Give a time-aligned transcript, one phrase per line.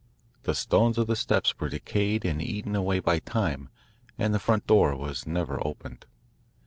[0.45, 3.69] The stones of the steps were decayed and eaten away by time,
[4.17, 6.07] and the front door was never opened.